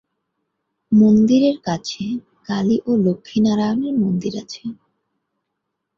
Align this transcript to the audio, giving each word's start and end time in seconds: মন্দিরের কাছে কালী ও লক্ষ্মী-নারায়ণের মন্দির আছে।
মন্দিরের 0.91 1.57
কাছে 1.61 2.03
কালী 2.47 2.77
ও 2.85 2.91
লক্ষ্মী-নারায়ণের 3.05 3.95
মন্দির 3.95 4.33
আছে। 4.43 4.63